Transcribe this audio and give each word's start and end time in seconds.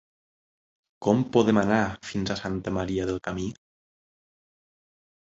Com 1.07 1.19
podem 1.35 1.59
anar 1.61 1.81
fins 2.11 2.33
a 2.33 2.37
Santa 2.39 2.73
Maria 2.77 3.05
del 3.09 3.19
Camí? 3.27 3.45